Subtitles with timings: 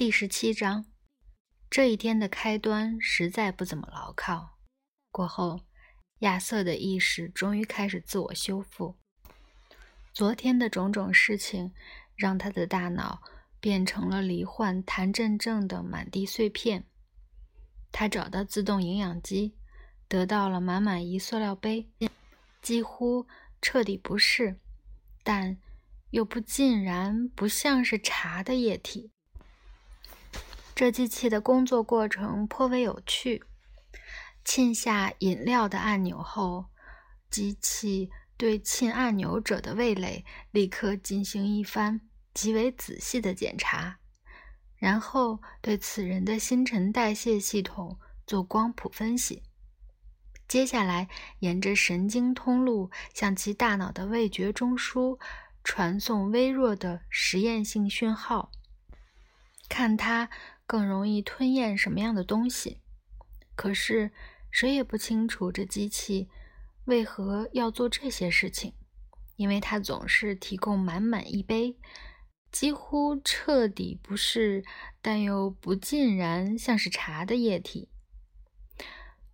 [0.00, 0.86] 第十七章，
[1.68, 4.56] 这一天的开端实在不怎么牢靠。
[5.12, 5.60] 过后，
[6.20, 8.96] 亚瑟的意识终于开始自我修复。
[10.14, 11.74] 昨天的种种事情
[12.16, 13.20] 让他的大脑
[13.60, 16.86] 变成了罹患痰症症的满地碎片。
[17.92, 19.54] 他找到自动营养机，
[20.08, 21.90] 得到了满满一塑料杯，
[22.62, 23.26] 几乎
[23.60, 24.58] 彻底不是，
[25.22, 25.58] 但
[26.08, 29.10] 又不尽然不像是茶的液体。
[30.80, 33.44] 这机器的工作过程颇为有趣。
[34.46, 36.70] 沁下饮料的按钮后，
[37.28, 42.00] 机器对沁按钮者的味蕾立刻进行一番
[42.32, 43.98] 极为仔细的检查，
[44.78, 49.42] 然后对此人的新陈代谢系统做光谱分析。
[50.48, 51.10] 接下来，
[51.40, 55.20] 沿着神经通路向其大脑的味觉中枢
[55.62, 58.50] 传送微弱的实验性讯号，
[59.68, 60.30] 看它。
[60.70, 62.78] 更容易吞咽什么样的东西？
[63.56, 64.12] 可是
[64.52, 66.28] 谁也不清楚这机器
[66.84, 68.72] 为何要做这些事情，
[69.34, 71.76] 因为它总是提供满满一杯，
[72.52, 74.64] 几乎彻底不是，
[75.02, 77.88] 但又不尽然像是茶的液体。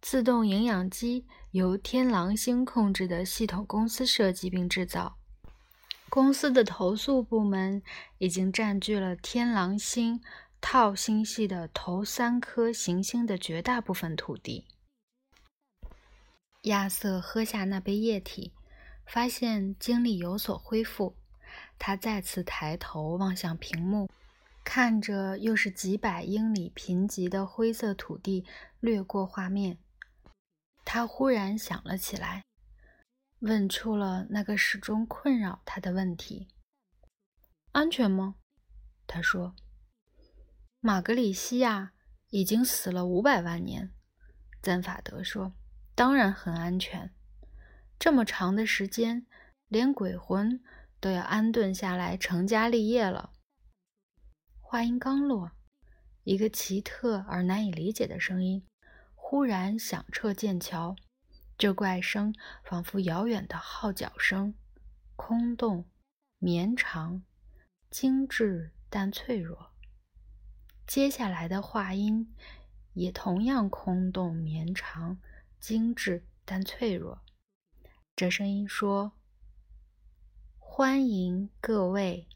[0.01, 5.19] 自动营养机由天狼星控制的系统公司设计并制造，
[6.09, 7.83] 公司的投诉部门
[8.17, 10.23] 已经占据了天狼星。
[10.61, 14.67] 套星系的头三颗行星的绝大部分土地。
[16.63, 18.53] 亚瑟喝下那杯液体，
[19.07, 21.17] 发现精力有所恢复。
[21.79, 24.11] 他再次抬头望向屏幕，
[24.65, 28.45] 看着又是几百英里贫瘠的灰色土地
[28.81, 29.79] 掠过画面。
[30.85, 32.43] 他忽然想了起来，
[33.41, 36.49] 问出了那个始终困扰他的问题
[37.73, 38.35] ：“安全吗？”
[39.07, 39.55] 他说。
[40.87, 41.95] 马格里西亚
[42.29, 43.93] 已经死了五百万年，
[44.63, 45.53] 赞法德说
[45.97, 47.13] ：“当然很安全。
[47.99, 49.27] 这么长的时间，
[49.67, 50.63] 连鬼魂
[51.01, 53.33] 都要安顿下来成家立业了。”
[54.63, 55.51] 话音刚落，
[56.23, 58.65] 一个奇特而难以理解的声音
[59.17, 60.95] 忽然响彻剑桥。
[61.59, 62.33] 这怪声
[62.63, 64.55] 仿佛遥远的号角声，
[65.17, 65.91] 空洞、
[66.39, 67.25] 绵长、
[67.91, 69.73] 精致但脆弱。
[70.87, 72.33] 接下来的话音
[72.93, 75.19] 也同样空洞、绵长、
[75.59, 77.21] 精致但脆弱。
[78.15, 79.13] 这声音说
[80.59, 82.29] ：“欢迎各位。”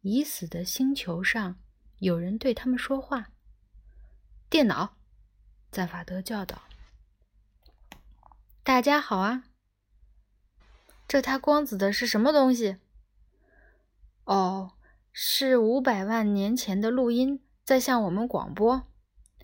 [0.00, 1.60] 已死的星球上
[1.98, 3.30] 有人对他们说话。
[4.48, 4.96] 电脑，
[5.70, 6.62] 赞法德教导
[8.64, 9.44] ：“大家好啊！
[11.06, 12.78] 这他光子的是什么东西？”
[14.24, 14.72] 哦。
[15.12, 18.88] 是五百万年前的录音在向我们广播。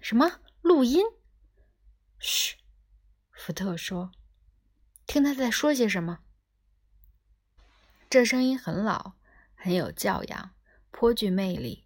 [0.01, 1.05] 什么录音？
[2.19, 2.57] 嘘，
[3.33, 4.11] 福特说
[5.07, 6.21] ：“听他在说些什么。”
[8.09, 9.13] 这声音很老，
[9.55, 10.55] 很有教养，
[10.91, 11.85] 颇具魅力，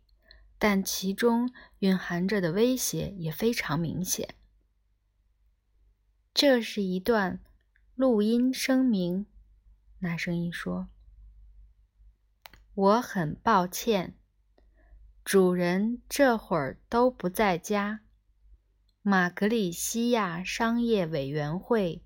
[0.59, 4.37] 但其中蕴含着的威胁也非常明显。
[6.33, 7.41] 这是一段
[7.97, 9.27] 录音声明，
[9.99, 10.89] 那声音说。
[12.75, 14.17] 我很抱歉，
[15.23, 18.01] 主人这会儿都不在家。
[19.03, 22.03] 马格里西亚商业委员会，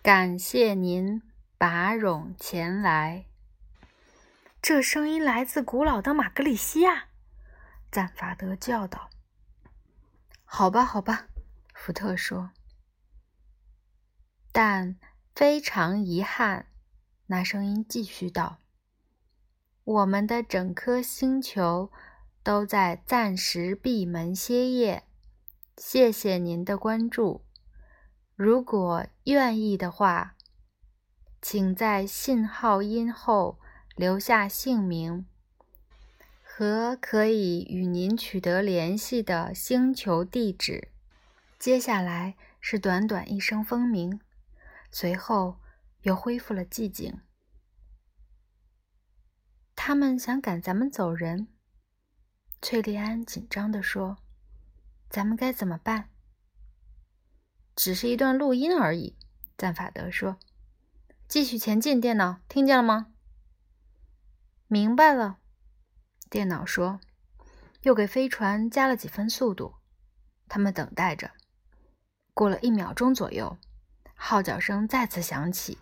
[0.00, 1.20] 感谢您
[1.58, 3.26] 拔冗前来。
[4.62, 7.08] 这声音来自古老的马格里西亚，
[7.90, 9.10] 赞法德教导。
[10.46, 11.28] 好吧，好吧，
[11.74, 12.52] 福特说。
[14.50, 14.98] 但
[15.34, 16.70] 非常遗憾，
[17.26, 18.60] 那声音继续道。
[19.88, 21.90] 我们的整颗星球
[22.42, 25.04] 都在暂时闭门歇业，
[25.78, 27.42] 谢谢您的关注。
[28.36, 30.36] 如果愿意的话，
[31.40, 33.58] 请在信号音后
[33.96, 35.24] 留下姓名
[36.42, 40.88] 和可以与您取得联系的星球地址。
[41.58, 44.20] 接下来是短短一声风鸣，
[44.90, 45.56] 随后
[46.02, 47.22] 又恢复了寂静。
[49.80, 51.46] 他们想赶咱们走人，
[52.60, 54.18] 翠莉安紧张地说
[55.08, 56.10] ：“咱们该怎么办？”
[57.76, 59.16] 只是一段录音而已，
[59.56, 60.36] 赞法德说
[61.28, 63.12] ：“继续前进，电脑，听见了吗
[64.66, 65.38] ？”“明白了。”
[66.28, 66.98] 电脑说，
[67.82, 69.76] 又给飞船加了几分速度。
[70.48, 71.30] 他们等待着。
[72.34, 73.56] 过了一秒钟左右，
[74.16, 75.78] 号角声再次响起，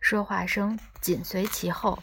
[0.00, 2.00] 说话声紧随其后。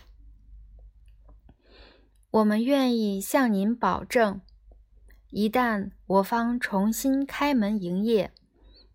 [2.31, 4.39] 我们愿意向您保证，
[5.31, 8.31] 一旦我方重新开门营业，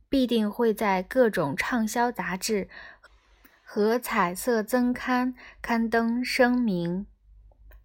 [0.08, 2.70] 必定会在各种畅销杂志
[3.62, 7.06] 和彩色增刊刊登声明。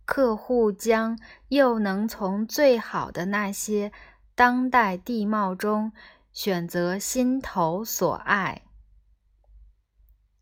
[0.06, 1.19] 客户将
[1.50, 3.92] 又能从最好的那些
[4.33, 5.92] 当代地貌中
[6.31, 8.63] 选择心头所爱。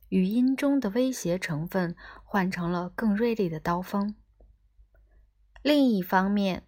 [0.10, 4.14] 语音中的威胁成分换成了更锐利的刀锋。
[5.70, 6.64] 另一方面，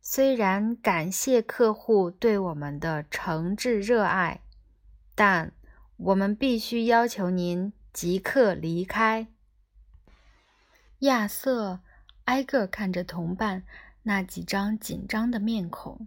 [0.00, 4.42] 虽然感谢客户对我们的诚挚热爱，
[5.16, 5.52] 但
[5.96, 9.26] 我们必须要求您即刻离开。
[11.00, 11.80] 亚瑟。
[12.26, 13.64] 挨个看着同伴
[14.04, 16.06] 那几张紧张的面孔。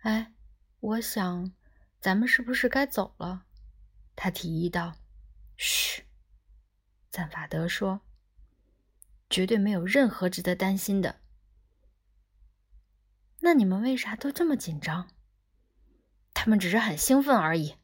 [0.00, 0.34] 哎，
[0.80, 1.52] 我想，
[2.00, 3.44] 咱们是不是该走了？
[4.16, 4.94] 他提议道。
[5.56, 6.02] 嘘，
[7.08, 8.00] 赞法德说。
[9.32, 11.20] 绝对没有任何值得担心的。
[13.40, 15.08] 那你们为啥都这么紧张？
[16.34, 17.76] 他们只是很兴奋而已。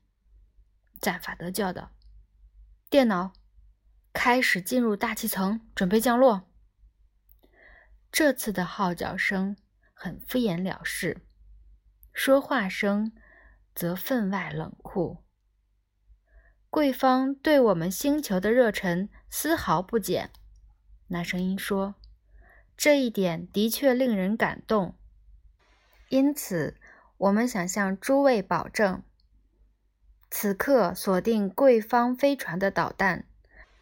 [1.01, 1.93] 赞法德叫道。
[2.91, 3.33] 电脑，
[4.13, 6.51] 开始进入大气层，准备降落。
[8.13, 9.57] 这次的号角声
[9.95, 11.27] 很敷衍了事，
[12.13, 13.13] 说话声
[13.75, 15.25] 则分外冷酷。
[16.69, 20.31] 贵方对我们星球的热忱丝毫不减。
[21.09, 21.97] 那声音说
[22.77, 24.95] ：“这一点的确令人感动。
[26.09, 26.77] 因此，
[27.19, 29.03] 我们想向诸位保证，
[30.31, 33.27] 此刻锁定贵方飞船的导弹，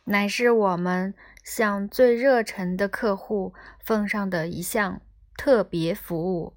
[0.04, 1.14] 乃是我们。”
[1.46, 5.00] 向最热忱的客户奉上的一项
[5.36, 6.56] 特别服务，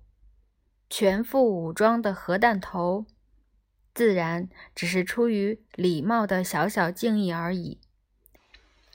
[0.89, 3.05] 全副武装的核弹头，
[3.93, 7.79] 自然只是出于礼貌的小小敬意而已。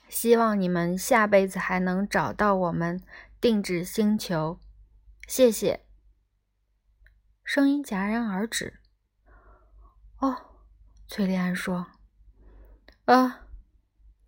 [0.09, 3.03] 希望你们下辈子还能找到我们
[3.41, 4.61] 定制星球。
[5.27, 5.85] 谢谢。
[7.45, 8.81] 声音戛然而止。
[10.19, 10.61] 哦，
[11.09, 11.87] 崔丽安说。
[13.05, 13.47] 啊，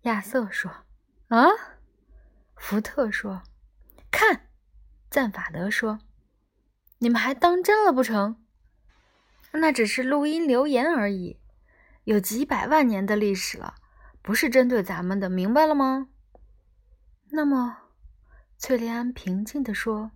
[0.01, 0.71] 亚瑟说。
[1.29, 1.47] 啊，
[2.55, 3.43] 福特说
[4.09, 4.49] ：“看，
[5.09, 5.99] 赞法德说，
[6.99, 8.43] 你们还当真了不成？
[9.51, 11.39] 那只是录音留言而已，
[12.03, 13.75] 有几百万年的历史了，
[14.27, 16.09] 不是针对咱们的，明白了吗？”
[17.31, 17.77] 那么，
[18.57, 20.11] 翠莲安平静地说：“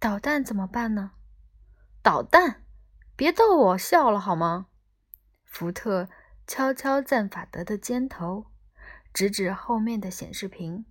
[0.00, 1.12] 导弹怎么办呢？
[2.02, 2.64] 导弹，
[3.14, 4.66] 别逗我笑了好吗？”
[5.46, 6.08] 福特
[6.44, 8.46] 敲敲赞法德的肩头。
[9.14, 10.84] 指指后面的显示屏，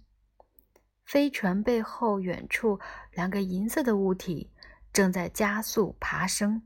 [1.04, 2.80] 飞船背后远处，
[3.12, 4.54] 两个银色的物体
[4.94, 6.62] 正在加速爬升，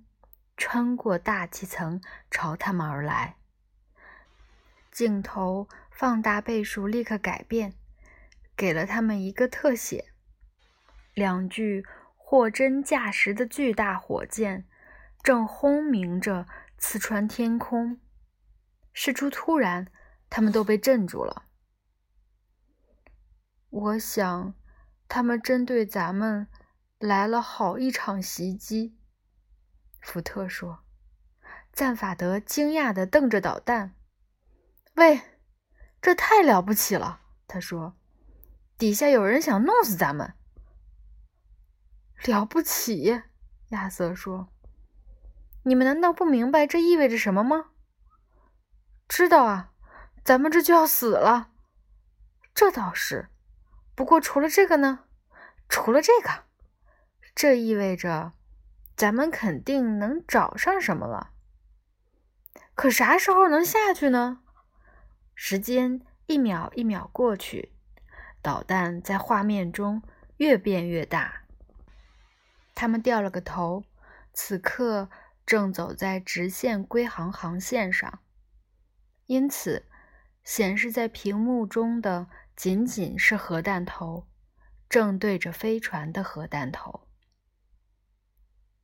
[0.56, 2.00] 穿过大气层
[2.30, 3.38] 朝他们而来。
[4.94, 7.74] 镜头放大倍数立刻改变，
[8.56, 10.13] 给了他们一个特写：
[11.13, 11.84] 两具
[12.16, 14.66] 货真价实的巨大火箭
[15.22, 16.48] 正轰鸣着
[16.78, 18.00] 刺穿天空。
[18.94, 19.92] 事出突然。
[20.36, 21.44] 他们都被镇住了。
[23.69, 24.56] 我想，
[25.07, 26.48] 他们针对咱们
[26.98, 28.98] 来了好一场袭击。
[30.01, 30.84] 福特说。
[31.72, 33.94] 赞法德惊讶地瞪着导弹。
[34.95, 35.22] 喂，
[36.01, 37.22] 这太了不起了！
[37.48, 37.95] 他说
[38.78, 40.34] ：“底下有人想弄死咱们。”
[42.25, 43.22] 了不起，
[43.70, 44.50] 亚瑟说
[45.63, 47.72] ：“你们难道不明白这意味着什么吗？”
[49.08, 49.72] 知道啊。
[50.25, 51.50] 咱们这就要死了，
[52.56, 53.27] 这倒是。
[53.94, 55.03] 不过除了这个呢？
[55.68, 56.46] 除了这个，
[57.36, 58.32] 这意味着
[58.96, 61.32] 咱们肯定能找上什么了。
[62.74, 64.43] 可啥时候能下去呢？
[65.36, 67.74] 时间一秒一秒过去，
[68.42, 70.02] 导弹在画面中
[70.38, 71.44] 越变越大。
[72.75, 73.84] 他们掉了个头，
[74.34, 75.10] 此刻
[75.46, 78.20] 正走在直线归航航线上，
[79.28, 79.86] 因此。
[80.44, 84.28] 显示在屏幕中的仅仅是核弹头，
[84.90, 87.08] 正对着飞船的核弹头。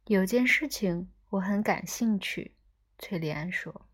[0.06, 2.56] 有件事情我很感兴趣，
[2.98, 3.90] 崔丽安说：“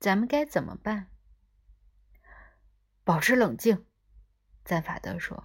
[0.00, 1.08] 咱们该怎么办？”
[3.06, 3.86] 保持冷静，
[4.64, 5.44] 赞法德说：“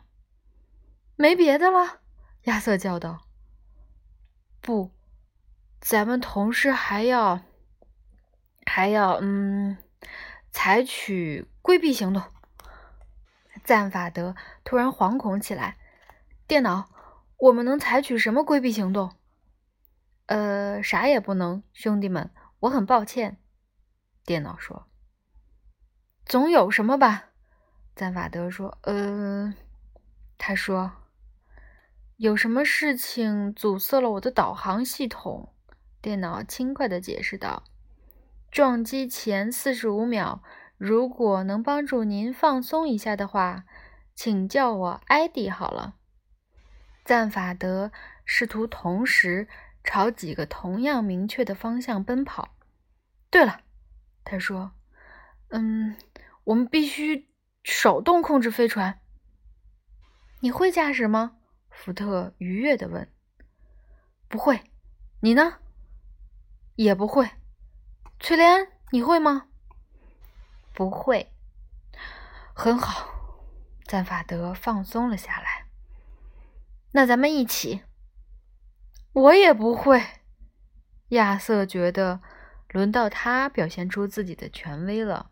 [1.16, 2.02] 没别的了。”
[2.46, 3.28] 亚瑟叫道
[4.62, 4.90] ：“不，
[5.80, 7.42] 咱们同时还要，
[8.66, 9.20] 还要……
[9.22, 9.78] 嗯。”
[10.52, 12.24] 采取规避行动。
[13.64, 15.78] 赞法德突然惶恐起来。
[16.48, 16.90] 电脑，
[17.38, 19.16] 我们能采取什么规避行动？
[20.26, 23.40] 呃，啥也不能，兄弟们，我很抱歉。
[24.26, 24.88] 电脑说
[26.26, 27.28] ：“总有什么吧？”
[27.96, 29.54] 赞法德说：“呃，
[30.38, 30.92] 他说
[32.18, 35.54] ：“有什么事情阻塞了我的导航系统？”
[36.02, 37.64] 电脑轻快地解释道
[38.50, 40.42] ：“撞击前四十五秒，
[40.78, 43.66] 如果能帮助您放松一下的话，
[44.16, 45.96] 请叫我艾迪好了。”
[47.06, 47.92] 赞法德
[48.26, 49.48] 试图同时
[49.84, 52.56] 朝几个同样明确的方向奔跑。
[53.30, 53.62] 对了，
[54.24, 54.72] 他说
[55.50, 55.96] ：“嗯，
[56.46, 57.28] 我们必须
[57.64, 59.00] 手动控制飞船。”
[60.42, 61.38] 你会驾驶吗？
[61.70, 63.12] 福特愉悦地问。
[64.28, 64.64] “不会。”
[65.22, 65.60] 你呢？
[66.76, 67.30] 也不会。
[68.20, 69.48] 翠莲，你会吗？
[70.74, 71.32] 不会。
[72.54, 73.10] 很好。
[73.86, 75.68] 赞法德放松了下来。
[76.94, 77.84] 那咱们一起。
[79.14, 80.02] 我也不会。
[81.10, 82.22] 亚瑟觉得
[82.70, 85.30] 轮到他表现出自己的权威了。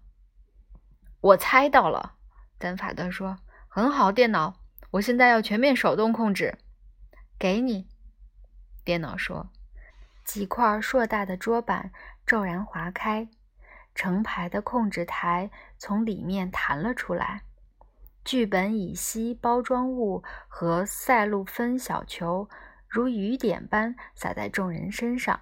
[1.21, 2.17] 我猜到了。
[2.59, 3.37] 赞法德说
[3.69, 4.59] ：“很好，电脑。”
[4.91, 6.57] 我现在要全面手动控制，
[7.37, 7.87] 给你。
[8.83, 9.51] 电脑说
[10.25, 11.91] ：“几块硕大的桌板
[12.25, 13.29] 骤然划开，
[13.93, 17.43] 成排的控制台从里面弹了出来，
[18.25, 22.49] 聚苯乙烯包装物和赛璐芬小球
[22.87, 25.39] 如雨点般洒在众人身上。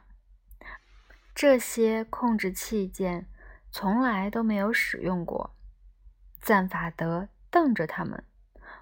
[1.33, 3.27] 这些控制器件
[3.71, 5.55] 从来都没有使用过。”
[6.47, 8.23] 赞法德瞪着他们。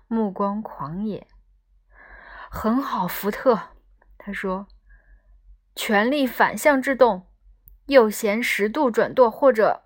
[0.05, 1.25] 目光狂野，
[2.51, 3.69] 很好，福特。
[4.19, 4.67] 他说
[5.75, 7.25] ：“全力反向制动，
[7.87, 9.81] 右舷十度转舵，或者……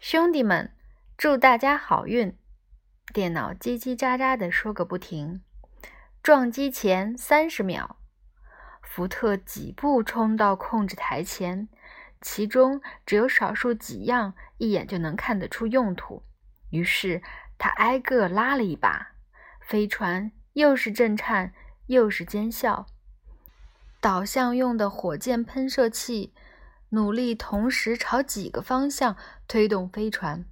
[0.00, 0.74] 兄弟们，
[1.18, 2.38] 祝大家好运！”
[3.12, 5.42] 电脑叽叽喳喳的说个不停。
[6.22, 7.98] 撞击前三十秒，
[8.80, 11.68] 福特几步冲到控制台前，
[12.22, 16.22] 其中只有少数几样一眼就能看得出用途。
[16.72, 17.22] 于是。
[17.58, 19.12] 他挨个拉了一把，
[19.60, 21.54] 飞船又是震颤
[21.86, 22.86] 又是尖笑。
[24.00, 26.34] 导向用的火箭喷射器
[26.88, 30.44] 努力同时朝几个方向推动飞船。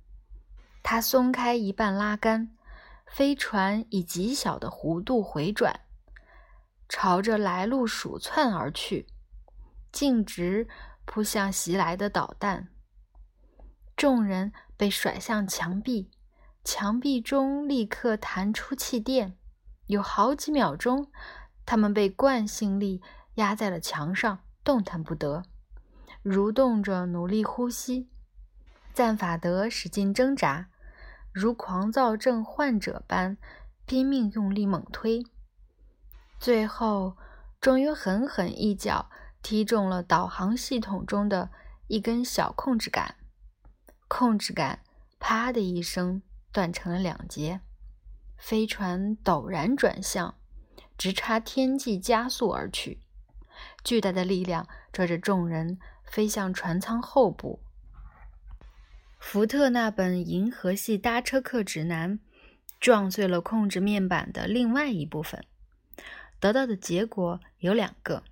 [0.85, 2.57] 他松开一半拉杆，
[3.09, 5.81] 飞船以极小的弧度回转，
[6.89, 9.09] 朝着来路鼠窜而去，
[9.91, 10.69] 径直
[11.05, 12.69] 扑向袭来的导弹。
[13.97, 16.11] 众人被甩向墙壁。
[16.65, 19.37] 墙壁中立刻弹出气垫，
[19.89, 21.11] 有好几秒钟，
[21.67, 23.03] 他们被惯性力
[23.35, 25.43] 压在了墙上，动弹不得，
[26.25, 28.09] 蠕动着努力呼吸。
[28.95, 30.71] 赞法德使劲挣扎，
[31.31, 33.37] 如狂躁症患者般
[33.85, 35.23] 拼命用力猛推，
[36.39, 37.19] 最后
[37.61, 39.11] 终于狠狠一脚
[39.43, 41.51] 踢中了导航系统中的
[41.87, 43.17] 一根小控制杆，
[44.11, 44.81] 控制杆
[45.19, 46.21] “啪”的一声。
[46.53, 47.61] 断成了两截，
[48.37, 50.35] 飞船陡然转向，
[50.99, 52.99] 直插天际加速而去。
[53.85, 57.61] 巨大的力量拽着众人飞向船舱后部。
[59.21, 62.19] 福特那本《银河系搭车客指南》
[62.81, 65.45] 撞碎了控制面板的另外一部分，
[66.41, 68.25] 得到的结果有两个。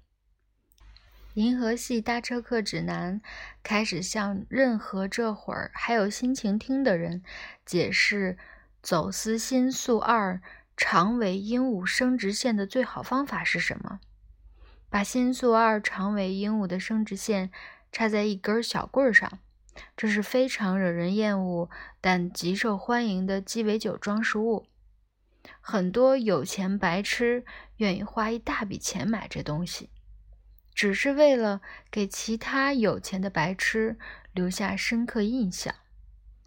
[1.38, 3.21] 银河系搭车客指南
[3.62, 7.23] 开始向任何这会儿还有心情听的人
[7.64, 8.37] 解释
[8.83, 10.42] 走私新宿二
[10.76, 14.00] 长尾鹦鹉生殖线的最好方法是什么。
[14.90, 17.52] 把新宿二长尾鹦鹉的生殖线
[17.92, 19.38] 插在一根小棍上，
[19.97, 24.66] 这是非常惹人厌恶但极受欢迎的鸡尾酒装饰物。
[25.61, 27.45] 很多有钱白痴
[27.76, 29.90] 愿意花一大笔钱买这东西。
[30.79, 33.99] 只是为了给其他有钱的白痴
[34.33, 35.75] 留下深刻印象，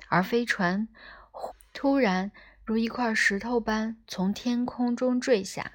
[0.08, 0.88] 而飞船
[1.74, 2.32] 突然
[2.64, 5.74] 如一块石头般从天空中坠下。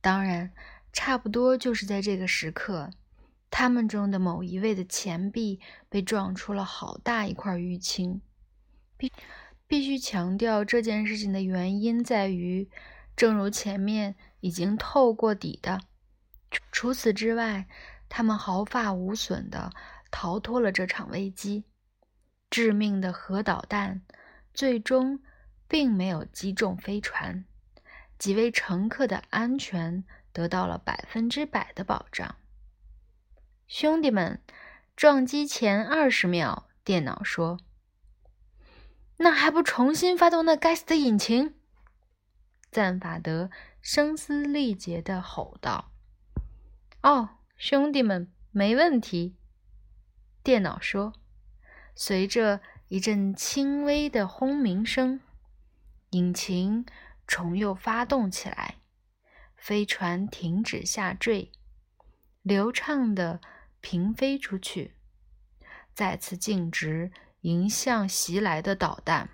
[0.00, 0.52] 当然，
[0.92, 2.90] 差不多就是在这个时刻，
[3.50, 8.22] 他们中的某一位的钱币被撞出了好大一块淤青。
[8.96, 9.12] 必
[9.66, 12.70] 必须强调这件事情的原因在于，
[13.16, 15.80] 正如前面已经透过底的。
[16.72, 17.66] 除此之外，
[18.08, 19.72] 他们毫发无损地
[20.10, 21.64] 逃脱了这场危机。
[22.50, 24.02] 致命的核导弹
[24.52, 25.20] 最终
[25.68, 27.44] 并没有击中飞船，
[28.18, 32.34] 几位乘客的安全得到了百分之百的保障。
[33.68, 34.42] 兄弟们，
[34.96, 37.60] 撞击前二十秒，电脑说
[39.18, 41.54] ：“那还不重新发动那该死的引擎！”
[42.72, 45.89] 赞法德声嘶力竭地吼道。
[47.02, 49.34] 哦，兄弟们，没问题。
[50.42, 51.14] 电脑说，
[51.94, 55.20] 随着一阵轻微的轰鸣声，
[56.10, 56.84] 引擎
[57.26, 58.76] 重又发动起来，
[59.56, 61.50] 飞船停止下坠，
[62.42, 63.40] 流畅地
[63.80, 64.94] 平飞出去，
[65.94, 69.30] 再次径直迎向袭来的导弹。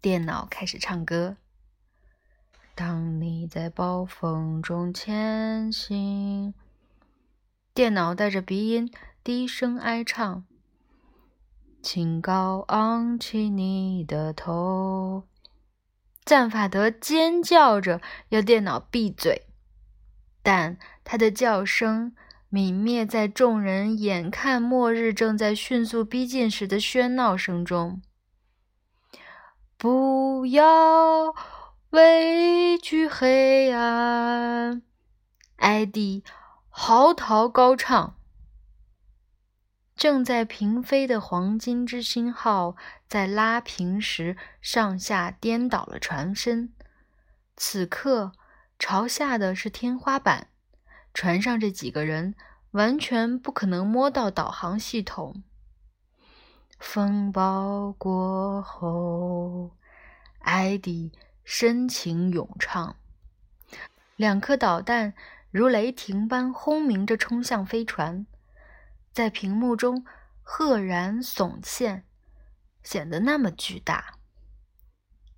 [0.00, 1.36] 电脑开始唱歌。
[2.74, 6.54] 当你在暴风中前行，
[7.74, 8.90] 电脑带着鼻音
[9.22, 10.46] 低声哀唱
[11.84, 15.24] ：“请高昂起你的头。”
[16.24, 19.42] 赞法德尖叫着要电脑闭嘴，
[20.42, 22.14] 但他的叫声
[22.50, 28.00] 泯灭在众人眼看末日正在迅速逼近时的喧闹声中。
[29.76, 31.34] 不要。
[31.94, 34.82] 畏惧黑暗，
[35.54, 36.24] 艾迪
[36.68, 38.16] 嚎啕高唱。
[39.94, 42.74] 正在平飞的黄金之星号
[43.06, 46.72] 在拉平时上下颠倒了船身，
[47.56, 48.32] 此刻
[48.76, 50.48] 朝下的是天花板。
[51.12, 52.34] 船上这几个人
[52.72, 55.44] 完全不可能摸到导航系统。
[56.80, 59.76] 风暴过后，
[60.40, 61.12] 艾迪。
[61.44, 62.96] 深情咏唱，
[64.16, 65.14] 两颗导弹
[65.50, 68.26] 如雷霆般轰鸣着冲向飞船，
[69.12, 70.04] 在屏幕中
[70.42, 72.04] 赫然耸现，
[72.82, 74.14] 显得那么巨大。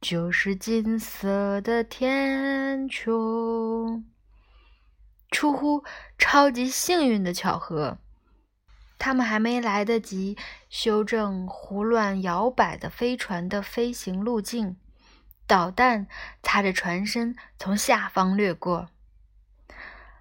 [0.01, 4.05] 就是金色的天穹。
[5.31, 5.85] 出乎
[6.17, 7.99] 超级幸运的巧合，
[8.97, 14.77] 他们还没来得及修正胡乱摇摆的飞船的飞行路径。
[15.47, 16.09] 导弹
[16.43, 18.89] 擦着船身从下方掠过，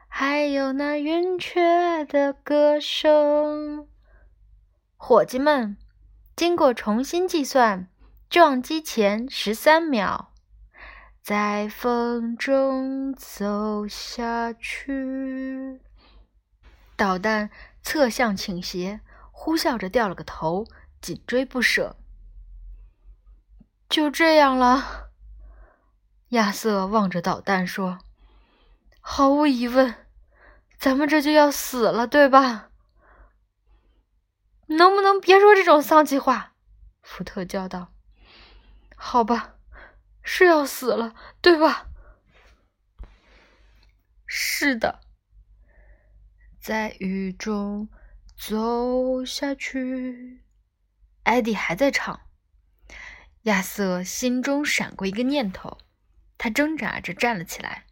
[0.07, 3.87] 还有那云雀的歌声。
[4.97, 5.77] 伙计们，
[6.35, 7.87] 经过重新计算，
[8.29, 10.31] 撞击前十三秒，
[11.23, 15.81] 在风中走下去。
[16.95, 17.49] 导弹
[17.81, 20.65] 侧向倾斜，呼啸着掉了个头，
[21.01, 21.97] 紧追不舍。
[23.89, 25.04] 就这样了。
[26.35, 27.99] 亚瑟望着导弹说
[28.99, 29.95] ：“毫无疑问，
[30.77, 32.71] 咱们这就要死了，对吧？”
[34.67, 36.53] 能不能别说这种丧气话？”
[37.01, 37.93] 福特叫道。
[38.97, 39.55] “好吧，
[40.23, 41.87] 是要死了，对吧
[44.27, 44.99] ？”“是的。”
[46.59, 47.87] 在雨中
[48.37, 50.43] 走下去，
[51.23, 52.19] 艾迪还在唱。
[53.43, 55.77] 亚瑟心中闪过一个念头。
[56.45, 57.85] 他挣扎着站了起来。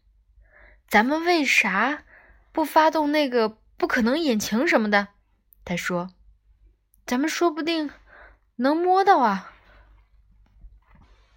[0.88, 2.04] 咱们为啥
[2.52, 5.08] 不发动那个不可能引擎什么的？
[5.66, 6.14] 他说
[7.08, 7.90] ：“咱们说不定
[8.58, 9.52] 能摸到啊！”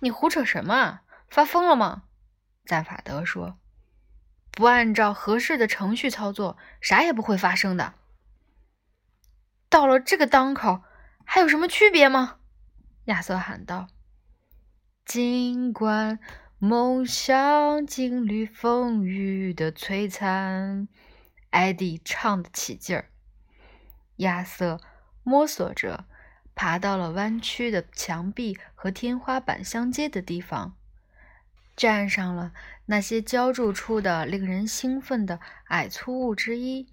[0.00, 1.00] 你胡扯什么？
[1.26, 2.02] 发疯了吗？
[2.66, 3.56] 赞法德说
[4.52, 7.94] ：“不按照合适的程序操作，啥也不会发生的。”
[9.70, 10.82] 到了这个当口，
[11.24, 12.40] 还有什么区别吗？
[13.06, 13.86] 亚瑟喊道
[15.06, 16.18] ：“尽管。”
[16.58, 20.88] 梦想经历风雨的摧残，
[21.50, 23.10] 艾迪唱得起劲儿。
[24.16, 24.80] 亚瑟
[25.22, 26.06] 摸索着
[26.54, 30.74] 爬到了弯曲的墙壁和天花板相接的地方，
[31.76, 32.54] 站上了
[32.86, 36.88] 那些浇筑出的令人兴奋的矮粗物之一。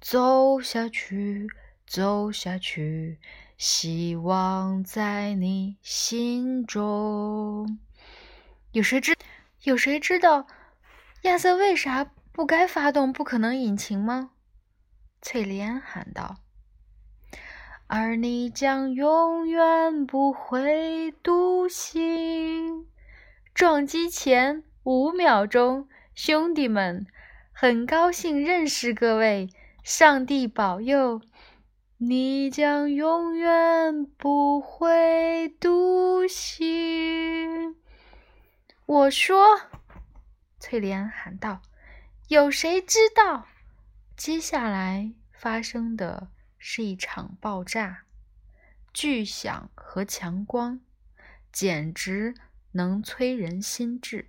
[0.00, 1.46] 走下去，
[1.86, 3.20] 走下去，
[3.56, 7.78] 希望在你心中。
[8.74, 9.16] 有谁知
[9.62, 10.48] 有谁知道
[11.22, 14.32] 亚瑟为啥不该发动不可能引擎吗？
[15.22, 16.38] 翠莲喊道。
[17.86, 22.88] 而你将永远不会独行。
[23.54, 27.06] 撞击前五秒钟，兄弟们，
[27.52, 29.48] 很高兴认识各位。
[29.84, 31.20] 上帝保佑，
[31.98, 37.76] 你将永远不会独行。
[38.86, 39.62] 我说，
[40.60, 41.62] 翠莲喊道
[42.28, 43.48] ：“有谁知道，
[44.14, 48.04] 接下来发生的是一场爆炸，
[48.92, 50.80] 巨响和强光，
[51.50, 52.34] 简直
[52.72, 54.28] 能摧人心智。”